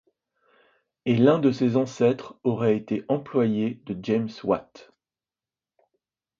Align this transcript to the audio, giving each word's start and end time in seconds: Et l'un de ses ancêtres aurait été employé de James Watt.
Et 1.05 1.15
l'un 1.15 1.37
de 1.37 1.51
ses 1.51 1.77
ancêtres 1.77 2.35
aurait 2.43 2.75
été 2.75 3.05
employé 3.07 3.83
de 3.85 3.95
James 4.01 4.29
Watt. 4.43 4.91